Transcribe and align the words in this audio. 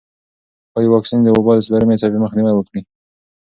ښايي 0.71 0.87
واکسین 0.91 1.19
د 1.23 1.27
وبا 1.37 1.53
د 1.55 1.59
څلورمې 1.65 1.95
څپې 2.01 2.19
مخنیوی 2.25 2.53
وکړي. 2.55 2.81